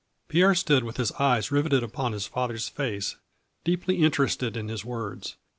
[0.29, 3.17] Pierre stood with his eyes riveted upon his father's face,
[3.63, 5.35] deeply interested in his words.